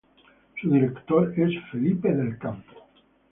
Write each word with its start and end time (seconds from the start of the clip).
Su 0.59 0.71
director 0.71 1.31
es 1.37 1.51
Felipe 1.69 2.11
del 2.11 2.35
Campo. 2.39 2.87